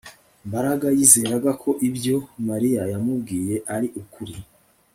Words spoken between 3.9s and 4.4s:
ukuri